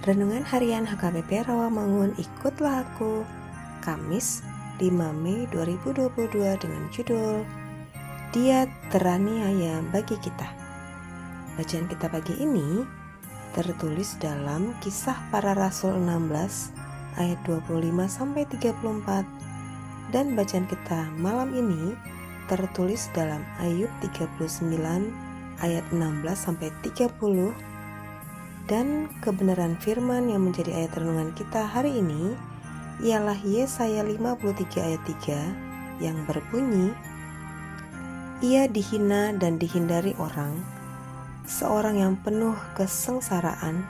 [0.00, 3.20] Renungan Harian HKBP Rawamangun Ikutlah Aku
[3.84, 4.40] Kamis
[4.80, 7.44] 5 Mei 2022 dengan judul
[8.32, 10.48] Dia teraniaya bagi kita.
[11.52, 12.80] Bacaan kita pagi ini
[13.52, 21.92] tertulis dalam kisah para rasul 16 ayat 25 sampai 34 dan bacaan kita malam ini
[22.48, 24.64] tertulis dalam Ayub 39
[25.60, 26.00] ayat 16
[26.32, 27.68] sampai 30
[28.70, 32.38] dan kebenaran firman yang menjadi ayat renungan kita hari ini
[33.02, 34.46] ialah Yesaya 53
[34.78, 35.02] ayat
[35.98, 36.94] 3 yang berbunyi
[38.46, 40.54] Ia dihina dan dihindari orang
[41.50, 43.82] seorang yang penuh kesengsaraan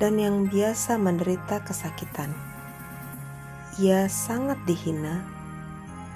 [0.00, 2.32] dan yang biasa menderita kesakitan.
[3.76, 5.20] Ia sangat dihina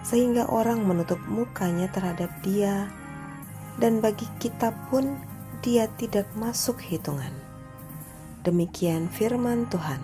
[0.01, 2.89] sehingga orang menutup mukanya terhadap dia
[3.77, 5.21] dan bagi kita pun
[5.61, 7.50] dia tidak masuk hitungan
[8.41, 10.01] Demikian firman Tuhan.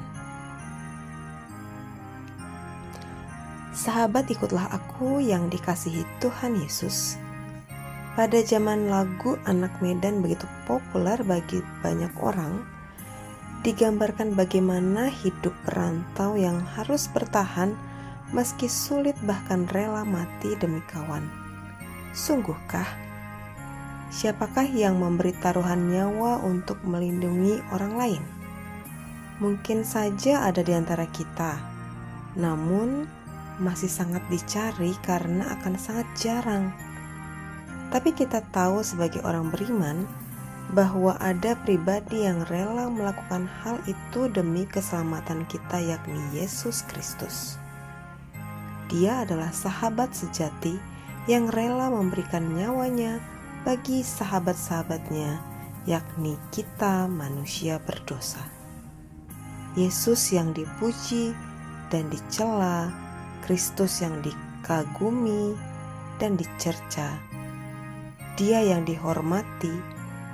[3.73, 7.17] Sahabat ikutlah aku yang dikasihi Tuhan Yesus.
[8.13, 12.61] Pada zaman lagu anak Medan begitu populer bagi banyak orang,
[13.65, 17.73] digambarkan bagaimana hidup perantau yang harus bertahan
[18.37, 21.25] meski sulit bahkan rela mati demi kawan.
[22.13, 23.06] Sungguhkah
[24.07, 28.23] Siapakah yang memberi taruhan nyawa untuk melindungi orang lain?
[29.43, 31.59] Mungkin saja ada di antara kita,
[32.39, 33.11] namun
[33.59, 36.71] masih sangat dicari karena akan sangat jarang.
[37.91, 40.07] Tapi kita tahu sebagai orang beriman
[40.71, 47.59] bahwa ada pribadi yang rela melakukan hal itu demi keselamatan kita yakni Yesus Kristus.
[48.87, 50.79] Dia adalah sahabat sejati
[51.27, 53.19] yang rela memberikan nyawanya
[53.67, 55.43] bagi sahabat-sahabatnya,
[55.91, 58.39] yakni kita manusia berdosa.
[59.75, 61.35] Yesus yang dipuji
[61.91, 62.95] dan dicela,
[63.43, 65.59] Kristus yang dikagumi
[66.23, 67.19] dan dicerca.
[68.39, 69.75] Dia yang dihormati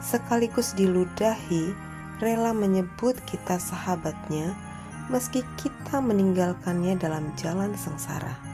[0.04, 1.72] sekaligus diludahi,
[2.20, 4.52] rela menyebut kita sahabatnya
[5.08, 8.51] meski kita meninggalkannya dalam jalan sengsara.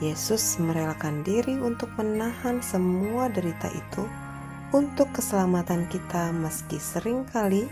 [0.00, 4.08] Yesus merelakan diri untuk menahan semua derita itu
[4.72, 7.68] untuk keselamatan kita meski sering kali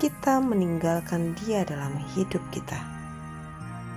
[0.00, 2.80] kita meninggalkan dia dalam hidup kita.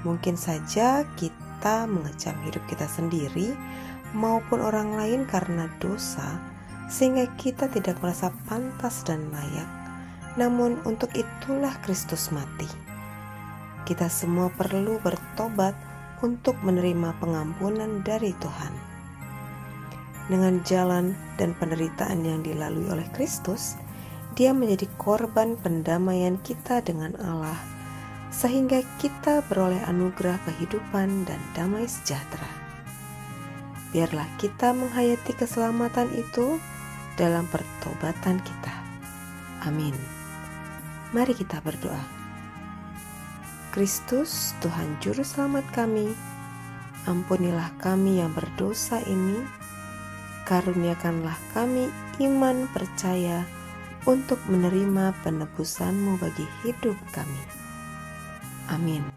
[0.04, 3.56] Mungkin saja kita mengecam hidup kita sendiri
[4.12, 6.40] maupun orang lain karena dosa
[6.92, 9.70] sehingga kita tidak merasa pantas dan layak.
[10.36, 12.68] Namun untuk itulah Kristus mati.
[13.88, 15.89] Kita semua perlu bertobat
[16.20, 18.74] untuk menerima pengampunan dari Tuhan.
[20.30, 23.76] Dengan jalan dan penderitaan yang dilalui oleh Kristus,
[24.38, 27.58] Dia menjadi korban pendamaian kita dengan Allah,
[28.30, 32.48] sehingga kita beroleh anugerah kehidupan dan damai sejahtera.
[33.90, 36.62] Biarlah kita menghayati keselamatan itu
[37.18, 38.76] dalam pertobatan kita.
[39.66, 39.98] Amin.
[41.10, 42.19] Mari kita berdoa.
[43.80, 46.12] Kristus, Tuhan Juru Selamat kami,
[47.08, 49.40] ampunilah kami yang berdosa ini,
[50.44, 51.88] karuniakanlah kami
[52.20, 53.48] iman percaya
[54.04, 57.40] untuk menerima penebusanmu bagi hidup kami.
[58.68, 59.09] Amin.